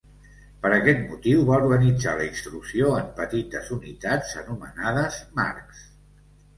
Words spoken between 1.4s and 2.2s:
va organitzar